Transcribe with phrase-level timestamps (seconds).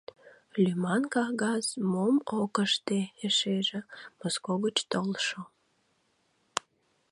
[0.63, 3.79] Лӱман кагаз мом ок ыште, эшеже—
[4.19, 5.39] Моско гыч толшо.